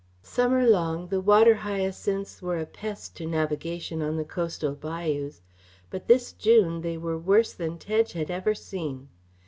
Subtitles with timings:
[0.23, 5.43] Summer long the water hyacinths were a pest to navigation on the coastal bayous,
[5.91, 9.09] but this June they were worse than Tedge had ever seen.